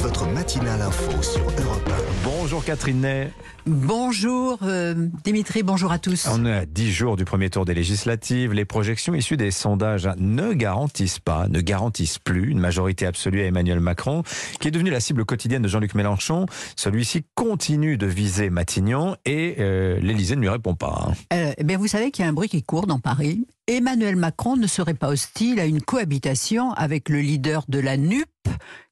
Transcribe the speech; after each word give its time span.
Votre 0.00 0.26
matinale 0.32 0.80
info 0.80 1.22
sur 1.22 1.42
Europe 1.42 1.92
Bonjour 2.24 2.64
Catherine 2.64 3.02
Ney. 3.02 3.30
Bonjour 3.66 4.60
euh, 4.62 4.94
Dimitri, 5.24 5.62
bonjour 5.62 5.92
à 5.92 5.98
tous. 5.98 6.26
On 6.32 6.46
est 6.46 6.54
à 6.54 6.64
10 6.64 6.90
jours 6.90 7.16
du 7.16 7.26
premier 7.26 7.50
tour 7.50 7.66
des 7.66 7.74
législatives. 7.74 8.54
Les 8.54 8.64
projections 8.64 9.12
issues 9.14 9.36
des 9.36 9.50
sondages 9.50 10.08
ne 10.16 10.54
garantissent 10.54 11.18
pas, 11.18 11.48
ne 11.48 11.60
garantissent 11.60 12.18
plus 12.18 12.50
une 12.50 12.60
majorité 12.60 13.04
absolue 13.04 13.42
à 13.42 13.44
Emmanuel 13.46 13.80
Macron, 13.80 14.22
qui 14.58 14.68
est 14.68 14.70
devenu 14.70 14.88
la 14.88 15.00
cible 15.00 15.26
quotidienne 15.26 15.60
de 15.62 15.68
Jean-Luc 15.68 15.94
Mélenchon. 15.94 16.46
Celui-ci 16.76 17.24
continue 17.34 17.98
de 17.98 18.06
viser 18.06 18.48
Matignon 18.48 19.16
et 19.26 19.56
euh, 19.58 20.00
l'Élysée 20.00 20.36
ne 20.36 20.40
lui 20.40 20.48
répond 20.48 20.74
pas. 20.74 21.08
hein. 21.10 21.12
Euh, 21.34 21.52
bien, 21.62 21.76
vous 21.76 21.88
savez 21.88 22.10
qu'il 22.10 22.24
y 22.24 22.26
a 22.26 22.30
un 22.30 22.34
bruit 22.34 22.48
qui 22.48 22.62
court 22.62 22.86
dans 22.86 23.00
Paris. 23.00 23.46
Emmanuel 23.66 24.16
Macron 24.16 24.56
ne 24.56 24.66
serait 24.66 24.94
pas 24.94 25.08
hostile 25.08 25.60
à 25.60 25.66
une 25.66 25.82
cohabitation 25.82 26.72
avec 26.72 27.10
le 27.10 27.20
leader 27.20 27.64
de 27.68 27.78
la 27.78 27.98
NUP, 27.98 28.24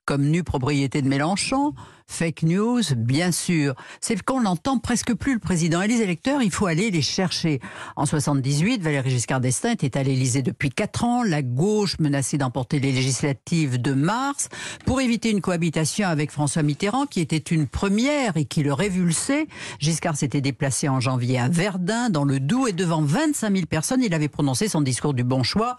comme 0.04 0.26
nue 0.26 0.44
propriété 0.44 1.02
de 1.02 1.08
Mélenchon. 1.08 1.74
Fake 2.08 2.44
news, 2.44 2.82
bien 2.96 3.32
sûr. 3.32 3.74
C'est 4.00 4.22
qu'on 4.22 4.42
n'entend 4.42 4.78
presque 4.78 5.12
plus 5.14 5.34
le 5.34 5.40
président. 5.40 5.82
Et 5.82 5.88
les 5.88 6.00
électeurs, 6.00 6.40
il 6.40 6.50
faut 6.50 6.66
aller 6.66 6.90
les 6.90 7.02
chercher. 7.02 7.60
En 7.96 8.06
78, 8.06 8.80
Valéry 8.80 9.10
Giscard 9.10 9.40
d'Estaing 9.40 9.72
était 9.72 9.98
à 9.98 10.02
l'Élysée 10.02 10.42
depuis 10.42 10.70
quatre 10.70 11.04
ans. 11.04 11.22
La 11.24 11.42
gauche 11.42 11.98
menaçait 11.98 12.38
d'emporter 12.38 12.78
les 12.78 12.92
législatives 12.92 13.80
de 13.80 13.92
mars 13.92 14.48
pour 14.86 15.00
éviter 15.00 15.30
une 15.30 15.40
cohabitation 15.40 16.08
avec 16.08 16.30
François 16.30 16.62
Mitterrand, 16.62 17.06
qui 17.06 17.20
était 17.20 17.36
une 17.36 17.66
première 17.66 18.36
et 18.36 18.44
qui 18.44 18.62
le 18.62 18.72
révulsait. 18.72 19.46
Giscard 19.80 20.16
s'était 20.16 20.40
déplacé 20.40 20.88
en 20.88 21.00
janvier 21.00 21.38
à 21.38 21.48
Verdun, 21.48 22.08
dans 22.08 22.24
le 22.24 22.40
Doubs, 22.40 22.68
et 22.68 22.72
devant 22.72 23.02
25 23.02 23.52
000 23.52 23.66
personnes, 23.66 24.02
il 24.02 24.14
avait 24.14 24.28
prononcé 24.28 24.68
son 24.68 24.80
discours 24.80 25.12
du 25.12 25.24
bon 25.24 25.42
choix 25.42 25.76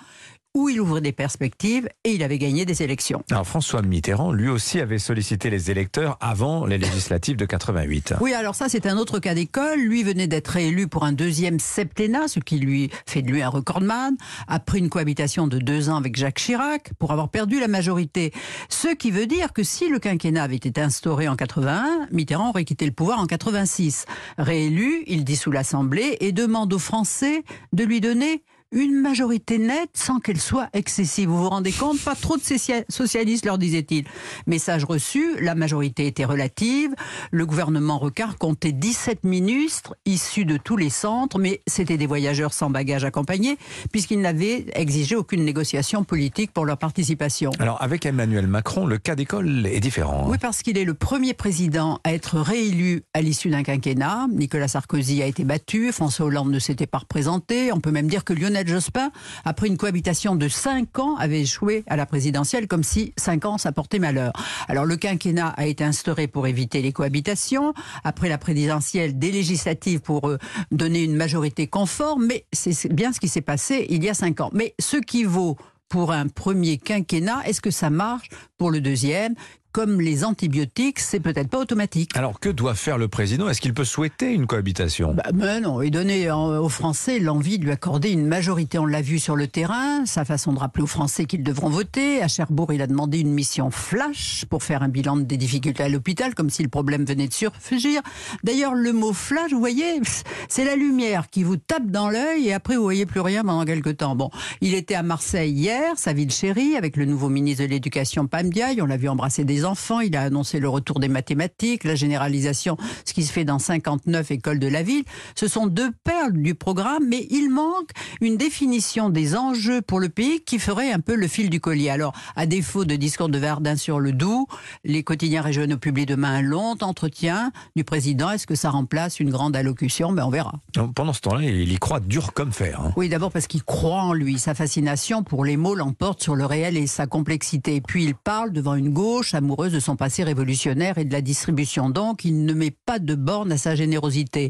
où 0.58 0.70
il 0.70 0.82
ouvrait 0.82 1.02
des 1.02 1.12
perspectives 1.12 1.88
et 2.04 2.14
il 2.14 2.24
avait 2.24 2.40
gagné 2.40 2.66
des 2.66 2.82
élections. 2.82 3.24
Alors 3.30 3.46
François 3.46 3.84
Mitterrand, 3.84 4.32
lui 4.32 4.50
aussi, 4.50 4.80
avait 4.80 4.98
sollicité 4.98 5.52
les 5.52 5.70
électeurs 5.70 6.17
avant 6.20 6.66
les 6.66 6.78
législatives 6.78 7.38
de 7.38 7.46
88. 7.46 8.16
Oui, 8.22 8.34
alors 8.34 8.56
ça, 8.56 8.70
c'est 8.70 8.86
un 8.86 8.98
autre 8.98 9.20
cas 9.20 9.34
d'école. 9.34 9.80
Lui 9.80 10.04
venait 10.04 10.28
d'être 10.28 10.48
réélu 10.48 10.88
pour 10.88 11.04
un 11.04 11.14
deuxième 11.14 11.60
septennat, 11.60 12.28
ce 12.28 12.40
qui 12.40 12.58
lui 12.58 12.90
fait 13.06 13.22
de 13.22 13.32
lui 13.32 13.42
un 13.42 13.50
recordman, 13.50 14.16
après 14.48 14.80
une 14.80 14.90
cohabitation 14.90 15.48
de 15.48 15.60
deux 15.60 15.90
ans 15.90 15.96
avec 15.98 16.16
Jacques 16.16 16.40
Chirac, 16.40 16.92
pour 17.00 17.12
avoir 17.12 17.30
perdu 17.30 17.60
la 17.60 17.68
majorité. 17.68 18.32
Ce 18.70 18.88
qui 18.94 19.12
veut 19.12 19.28
dire 19.28 19.54
que 19.54 19.64
si 19.64 19.90
le 19.90 20.00
quinquennat 20.00 20.44
avait 20.44 20.56
été 20.56 20.82
instauré 20.82 21.28
en 21.28 21.36
81, 21.36 22.08
Mitterrand 22.12 22.50
aurait 22.50 22.66
quitté 22.66 22.86
le 22.86 22.92
pouvoir 22.92 23.20
en 23.20 23.26
86. 23.26 24.06
Réélu, 24.38 25.04
il 25.08 25.24
dissout 25.24 25.52
l'Assemblée 25.52 26.18
et 26.20 26.32
demande 26.32 26.74
aux 26.74 26.80
Français 26.80 27.44
de 27.74 27.84
lui 27.84 28.02
donner 28.02 28.44
une 28.72 29.00
majorité 29.02 29.58
nette 29.60 29.92
sans 29.94 30.20
qu'elle 30.20 30.40
soit 30.40 30.68
excessive. 30.74 31.30
Vous 31.30 31.38
vous 31.44 31.50
rendez 31.50 31.72
compte 31.72 32.00
Pas 32.02 32.16
trop 32.16 32.36
de 32.38 32.42
socia- 32.42 32.84
socialistes, 32.90 33.46
leur 33.46 33.58
disait-il. 33.58 34.04
Message 34.46 34.84
reçu, 34.84 35.40
la 35.42 35.56
majorité 35.56 36.06
était 36.08 36.26
relative. 36.26 36.94
Le 37.32 37.46
gouvernement 37.46 37.98
Recard 37.98 38.38
comptait 38.38 38.74
17 38.74 39.24
ministres 39.24 39.96
issus 40.06 40.44
de 40.46 40.58
tous 40.58 40.76
les 40.78 40.90
centres, 40.90 41.40
mais 41.40 41.62
c'était 41.66 41.98
des 41.98 42.08
voyageurs 42.08 42.54
sans 42.54 42.70
bagages 42.70 43.06
accompagnés, 43.06 43.58
puisqu'ils 43.92 44.20
n'avaient 44.22 44.66
exigé 44.74 45.16
aucune 45.16 45.46
négociation 45.46 46.04
politique 46.04 46.52
pour 46.52 46.66
leur 46.66 46.78
participation. 46.78 47.52
Alors 47.60 47.82
avec 47.82 48.06
Emmanuel 48.06 48.48
Macron, 48.48 48.86
le 48.86 48.98
cas 48.98 49.16
d'école 49.16 49.66
est 49.66 49.80
différent. 49.80 50.24
hein. 50.26 50.32
Oui, 50.32 50.38
parce 50.40 50.62
qu'il 50.62 50.78
est 50.78 50.84
le 50.86 50.94
premier 50.94 51.34
président 51.34 52.00
à 52.04 52.14
être 52.14 52.38
réélu 52.40 53.04
à 53.14 53.22
l'issue 53.22 53.50
d'un 53.50 53.64
quinquennat. 53.64 54.28
Nicolas 54.32 54.68
Sarkozy 54.68 55.22
a 55.24 55.26
été 55.26 55.44
battu, 55.46 55.92
François 55.94 56.26
Hollande 56.26 56.52
ne 56.52 56.60
s'était 56.60 56.86
pas 56.88 56.98
représenté. 57.00 57.72
On 57.72 57.80
peut 57.80 57.92
même 57.92 58.08
dire 58.08 58.24
que 58.26 58.34
Lionel 58.34 58.57
Jospin, 58.66 59.12
après 59.46 59.68
une 59.68 59.78
cohabitation 59.78 60.36
de 60.36 60.48
5 60.48 61.00
ans, 61.00 61.16
avait 61.18 61.42
échoué 61.42 61.84
à 61.88 61.96
la 61.96 62.06
présidentielle, 62.06 62.68
comme 62.68 62.84
si 62.84 63.14
5 63.18 63.46
ans 63.46 63.58
ça 63.58 63.72
portait 63.72 64.00
malheur. 64.00 64.34
Alors 64.68 64.86
le 64.86 64.96
quinquennat 64.98 65.50
a 65.50 65.66
été 65.66 65.84
instauré 65.84 66.28
pour 66.28 66.48
éviter 66.48 66.82
les 66.82 66.92
cohabitations. 66.92 67.74
Après 68.04 68.30
la 68.30 68.38
présidentielle, 68.38 69.18
des 69.18 69.32
législatives 69.32 70.00
pour 70.02 70.28
euh, 70.28 70.38
donner 70.72 71.04
une 71.04 71.16
majorité 71.16 71.68
conforme. 71.68 72.26
Mais 72.26 72.46
c'est 72.52 72.94
bien 72.94 73.14
ce 73.14 73.20
qui 73.20 73.28
s'est 73.28 73.42
passé 73.42 73.86
il 73.90 74.04
y 74.04 74.10
a 74.10 74.14
5 74.14 74.42
ans. 74.42 74.50
Mais 74.54 74.76
ce 74.80 74.98
qui 74.98 75.24
vaut 75.24 75.58
pour 75.90 76.12
un 76.12 76.28
premier 76.28 76.78
quinquennat, 76.78 77.42
est-ce 77.46 77.62
que 77.62 77.72
ça 77.72 77.90
marche 77.90 78.30
pour 78.58 78.72
le 78.72 78.82
deuxième? 78.82 79.36
Comme 79.78 80.02
les 80.02 80.24
antibiotiques, 80.24 81.00
c'est 81.00 81.20
peut-être 81.20 81.50
pas 81.50 81.60
automatique. 81.60 82.10
Alors 82.18 82.40
que 82.40 82.50
doit 82.50 82.74
faire 82.74 82.98
le 82.98 83.08
président? 83.08 83.48
Est-ce 83.48 83.62
qu'il 83.62 83.76
peut 83.76 83.86
souhaiter 83.86 84.34
une 84.34 84.48
cohabitation? 84.48 85.14
Bah, 85.14 85.22
mais 85.36 85.60
non, 85.60 85.84
et 85.84 85.92
donner 85.92 86.32
aux 86.32 86.68
Français 86.68 87.20
l'envie 87.20 87.60
de 87.60 87.66
lui 87.66 87.72
accorder 87.72 88.10
une 88.10 88.26
majorité. 88.26 88.80
On 88.80 88.88
l'a 88.88 89.04
vu 89.04 89.20
sur 89.20 89.36
le 89.36 89.46
terrain, 89.46 90.04
sa 90.08 90.26
façon 90.26 90.52
de 90.52 90.58
rappeler 90.58 90.82
aux 90.82 90.88
Français 90.88 91.26
qu'ils 91.26 91.44
devront 91.44 91.70
voter. 91.70 92.24
À 92.24 92.28
Cherbourg, 92.28 92.74
il 92.74 92.82
a 92.82 92.88
demandé 92.88 93.20
une 93.20 93.30
mission 93.32 93.70
flash 93.70 94.46
pour 94.50 94.64
faire 94.64 94.82
un 94.82 94.88
bilan 94.88 95.18
des 95.18 95.38
difficultés 95.38 95.84
à 95.84 95.90
l'hôpital, 95.90 96.34
comme 96.34 96.50
si 96.50 96.64
le 96.64 96.70
problème 96.70 97.06
venait 97.06 97.28
de 97.28 97.34
surgir. 97.34 98.02
D'ailleurs, 98.44 98.74
le 98.74 98.94
mot 98.94 99.14
flash, 99.14 99.52
vous 99.52 99.60
voyez, 99.60 100.02
c'est 100.50 100.66
la 100.66 100.76
lumière 100.76 101.30
qui 101.30 101.44
vous 101.44 101.58
tape 101.58 101.86
dans 101.86 102.10
l'œil 102.10 102.48
et 102.48 102.54
après 102.54 102.78
vous 102.78 102.82
voyez 102.82 103.06
plus 103.06 103.22
rien 103.22 103.44
pendant 103.44 103.64
quelques 103.64 103.98
temps. 103.98 104.16
Bon, 104.16 104.32
il 104.62 104.74
était 104.74 104.96
à 104.96 105.04
Marseille 105.04 105.52
hier, 105.52 105.94
sa 105.98 106.14
ville 106.14 106.32
chérie, 106.32 106.76
avec 106.76 106.98
le 106.98 107.06
nouveau 107.06 107.30
ministre 107.30 107.64
de 107.64 107.70
l'Éducation 107.70 108.26
Pam 108.26 108.48
Ndiaye. 108.48 108.82
On 108.82 108.88
l'a 108.88 108.98
vu 108.98 109.08
embrasser 109.08 109.44
des 109.44 109.67
enfants. 109.68 110.00
Il 110.00 110.16
a 110.16 110.24
annoncé 110.24 110.60
le 110.60 110.68
retour 110.70 111.00
des 111.00 111.08
mathématiques, 111.10 111.84
la 111.84 111.94
généralisation, 111.96 112.78
ce 113.06 113.14
qui 113.14 113.24
se 113.24 113.32
fait 113.32 113.46
dans 113.46 113.60
59 113.60 114.32
écoles 114.32 114.60
de 114.60 114.68
la 114.68 114.82
ville. 114.82 115.04
Ce 115.36 115.48
sont 115.48 115.68
deux 115.68 115.92
perles 116.04 116.34
du 116.34 116.56
programme, 116.56 117.04
mais 117.08 117.28
il 117.30 117.50
manque 117.50 117.92
une 118.22 118.38
définition 118.38 119.10
des 119.10 119.36
enjeux 119.36 119.82
pour 119.82 120.00
le 120.00 120.10
pays 120.10 120.42
qui 120.46 120.58
ferait 120.60 120.92
un 120.92 121.00
peu 121.00 121.16
le 121.16 121.28
fil 121.28 121.50
du 121.50 121.60
collier. 121.60 121.90
Alors, 121.90 122.14
à 122.36 122.46
défaut 122.46 122.86
de 122.86 122.96
discours 122.96 123.30
de 123.30 123.38
Verdun 123.38 123.76
sur 123.76 124.00
le 124.00 124.12
Doubs, 124.14 124.48
les 124.84 125.04
quotidiens 125.04 125.42
régionaux 125.42 125.78
publient 125.78 126.06
demain 126.06 126.36
un 126.36 126.42
long 126.42 126.76
entretien 126.82 127.52
du 127.76 127.84
président. 127.84 128.32
Est-ce 128.32 128.48
que 128.48 128.56
ça 128.56 128.70
remplace 128.70 129.20
une 129.20 129.30
grande 129.30 129.56
allocution? 129.56 130.12
Ben, 130.14 130.24
On 130.26 130.30
verra. 130.30 130.54
Pendant 130.96 131.14
ce 131.14 131.22
temps-là, 131.22 131.44
il 131.44 131.72
y 131.72 131.78
croit 131.78 132.00
dur 132.00 132.34
comme 132.34 132.52
fer. 132.54 132.80
hein. 132.82 132.94
Oui, 132.96 133.10
d'abord 133.10 133.32
parce 133.32 133.48
qu'il 133.48 133.64
croit 133.64 134.02
en 134.02 134.14
lui. 134.14 134.40
Sa 134.40 134.54
fascination 134.56 135.24
pour 135.24 135.44
les 135.46 135.58
mots 135.58 135.76
l'emporte 135.76 136.24
sur 136.24 136.36
le 136.36 136.46
réel 136.46 136.78
et 136.78 136.88
sa 136.88 137.06
complexité. 137.08 137.82
Puis 137.82 138.06
il 138.06 138.16
parle 138.16 138.52
devant 138.54 138.76
une 138.76 138.90
gauche 138.90 139.34
amoureuse 139.48 139.72
de 139.72 139.80
son 139.80 139.96
passé 139.96 140.26
révolutionnaire 140.26 140.98
et 140.98 141.06
de 141.06 141.14
la 141.14 141.22
distribution. 141.22 141.90
Donc, 141.90 142.26
il 142.26 142.44
ne 142.44 142.54
met 142.54 142.72
pas 142.72 143.00
de 143.00 143.16
borne 143.16 143.54
à 143.54 143.58
sa 143.58 143.76
générosité. 143.76 144.50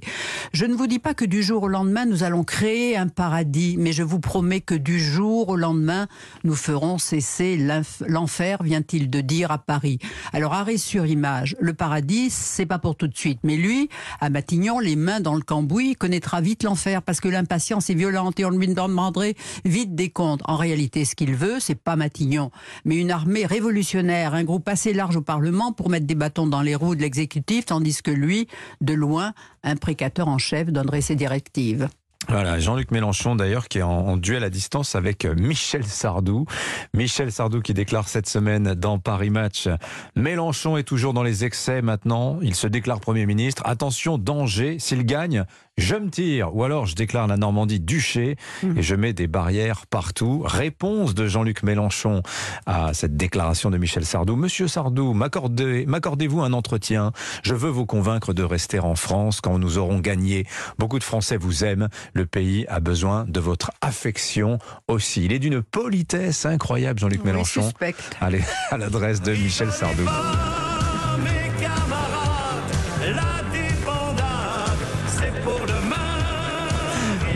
Je 0.53 0.65
ne 0.65 0.73
vous 0.73 0.87
dis 0.87 0.97
pas 0.97 1.13
que 1.13 1.23
du 1.23 1.43
jour 1.43 1.61
au 1.61 1.67
lendemain, 1.67 2.07
nous 2.07 2.23
allons 2.23 2.43
créer 2.43 2.97
un 2.97 3.07
paradis, 3.07 3.75
mais 3.77 3.91
je 3.91 4.01
vous 4.01 4.19
promets 4.19 4.59
que 4.59 4.73
du 4.73 4.99
jour 4.99 5.49
au 5.49 5.55
lendemain, 5.55 6.07
nous 6.43 6.55
ferons 6.55 6.97
cesser 6.97 7.59
l'enfer, 8.07 8.63
vient-il 8.63 9.11
de 9.11 9.21
dire 9.21 9.51
à 9.51 9.59
Paris. 9.59 9.99
Alors, 10.33 10.55
arrêt 10.55 10.77
sur 10.77 11.05
image. 11.05 11.55
Le 11.59 11.75
paradis, 11.75 12.31
c'est 12.31 12.65
pas 12.65 12.79
pour 12.79 12.95
tout 12.95 13.07
de 13.07 13.15
suite. 13.15 13.41
Mais 13.43 13.55
lui, 13.55 13.89
à 14.19 14.31
Matignon, 14.31 14.79
les 14.79 14.95
mains 14.95 15.19
dans 15.19 15.35
le 15.35 15.43
cambouis, 15.43 15.93
connaîtra 15.93 16.41
vite 16.41 16.63
l'enfer 16.63 17.03
parce 17.03 17.19
que 17.19 17.27
l'impatience 17.27 17.91
est 17.91 17.93
violente 17.93 18.39
et 18.39 18.45
on 18.45 18.49
lui 18.49 18.67
demanderait 18.67 19.35
vite 19.63 19.93
des 19.93 20.09
comptes. 20.09 20.41
En 20.45 20.55
réalité, 20.55 21.05
ce 21.05 21.13
qu'il 21.13 21.35
veut, 21.35 21.59
c'est 21.59 21.75
pas 21.75 21.95
Matignon, 21.95 22.49
mais 22.83 22.95
une 22.95 23.11
armée 23.11 23.45
révolutionnaire, 23.45 24.33
un 24.33 24.43
groupe 24.43 24.67
assez 24.67 24.86
large 24.93 25.17
au 25.17 25.21
Parlement 25.21 25.71
pour 25.71 25.89
mettre 25.89 26.05
des 26.05 26.15
bâtons 26.15 26.47
dans 26.47 26.61
les 26.61 26.75
roues 26.75 26.95
de 26.95 27.01
l'exécutif, 27.01 27.65
tandis 27.65 28.01
que 28.01 28.11
lui, 28.11 28.47
de 28.81 28.93
loin, 28.93 29.33
un 29.63 29.75
précateur 29.75 30.27
en 30.27 30.37
chef 30.37 30.67
donnerait 30.67 31.01
ses 31.01 31.15
directives. 31.15 31.89
Voilà, 32.29 32.59
Jean-Luc 32.59 32.91
Mélenchon 32.91 33.35
d'ailleurs 33.37 33.69
qui 33.69 33.77
est 33.79 33.83
en, 33.83 34.17
duel 34.17 34.43
à 34.43 34.49
distance 34.49 34.95
avec 34.95 35.23
euh, 35.23 35.33
Michel 35.35 35.85
Sardou. 35.85 36.45
Michel 36.93 37.31
Sardou 37.31 37.61
qui 37.61 37.73
déclare 37.73 38.09
cette 38.09 38.27
semaine 38.27 38.73
dans 38.73 38.99
Paris 38.99 39.29
Match 39.29 39.69
Mélenchon 40.15 40.75
est 40.75 40.83
toujours 40.83 41.13
dans 41.13 41.23
les 41.23 41.45
excès 41.45 41.81
maintenant, 41.81 42.39
il 42.41 42.53
se 42.53 42.67
déclare 42.67 42.99
Premier 42.99 43.25
ministre. 43.25 43.61
Attention, 43.65 44.17
danger, 44.17 44.77
s'il 44.77 45.05
gagne, 45.05 45.45
je 45.77 45.95
me 45.95 46.09
tire 46.09 46.53
ou 46.53 46.63
alors 46.65 46.85
je 46.85 46.95
déclare 46.95 47.27
la 47.27 47.37
Normandie 47.37 47.79
duché 47.79 48.35
et 48.75 48.81
je 48.81 48.95
mets 48.95 49.13
des 49.13 49.27
barrières 49.27 49.85
partout. 49.87 50.43
Réponse 50.45 51.13
de 51.15 51.27
Jean-Luc 51.27 51.63
Mélenchon 51.63 52.23
à 52.65 52.93
cette 52.93 53.15
déclaration 53.15 53.69
de 53.69 53.77
Michel 53.77 54.05
Sardou. 54.05 54.35
Monsieur 54.35 54.67
Sardou, 54.67 55.13
m'accordez- 55.13 55.85
m'accordez-vous 55.85 56.41
un 56.41 56.51
entretien? 56.51 57.13
Je 57.43 57.53
veux 57.53 57.69
vous 57.69 57.85
convaincre 57.85 58.33
de 58.33 58.43
rester 58.43 58.79
en 58.79 58.95
France 58.95 59.39
quand 59.39 59.59
nous 59.59 59.77
aurons 59.77 59.99
gagné. 59.99 60.45
Beaucoup 60.77 60.99
de 60.99 61.03
Français 61.05 61.37
vous 61.37 61.63
aiment. 61.63 61.87
Le 62.17 62.25
pays 62.25 62.65
a 62.67 62.79
besoin 62.79 63.25
de 63.27 63.39
votre 63.39 63.69
affection 63.79 64.57
aussi. 64.87 65.25
Il 65.25 65.33
est 65.33 65.37
d'une 65.37 65.61
politesse 65.61 66.47
incroyable, 66.47 66.99
Jean-Luc 66.99 67.19
Oui, 67.23 67.27
Mélenchon. 67.27 67.71
Allez, 68.19 68.41
à 68.71 68.77
l'adresse 68.79 69.21
de 69.21 69.33
Michel 69.33 69.71
Sardou. 69.71 70.01
mes 70.01 71.51
camarades, 71.61 72.73
la 73.03 73.43
débandade, 73.51 74.79
c'est 75.05 75.43
pour 75.43 75.59
demain. 75.59 75.95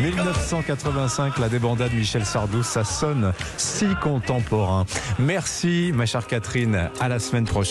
1985, 0.02 1.38
la 1.38 1.48
débandade 1.48 1.94
Michel 1.94 2.26
Sardou, 2.26 2.64
ça 2.64 2.84
sonne 2.84 3.34
si 3.58 3.86
contemporain. 4.02 4.88
Merci, 5.20 5.92
ma 5.94 6.08
chère 6.08 6.26
Catherine. 6.26 6.90
À 7.00 7.08
la 7.08 7.20
semaine 7.20 7.46
prochaine. 7.46 7.60